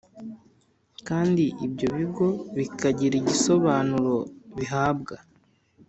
kandi 1.07 1.43
ibyo 1.65 1.87
bigo 1.97 2.27
bikagira 2.57 3.15
igisobanuro 3.21 4.15
bihabwa 4.57 5.15